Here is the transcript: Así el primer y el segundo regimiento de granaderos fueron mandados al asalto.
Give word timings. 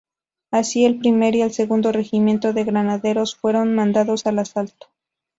Así 0.49 0.83
el 0.85 0.97
primer 0.97 1.35
y 1.35 1.43
el 1.43 1.51
segundo 1.53 1.91
regimiento 1.91 2.53
de 2.53 2.63
granaderos 2.63 3.35
fueron 3.35 3.75
mandados 3.75 4.25
al 4.25 4.39
asalto. 4.39 4.87